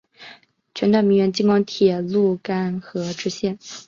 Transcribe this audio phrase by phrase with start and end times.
[0.73, 3.59] 全段名为京广铁路邯和支线。